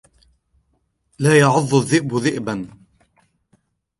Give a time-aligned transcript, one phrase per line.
[1.19, 2.67] لا يعض الذئب ذئبًا.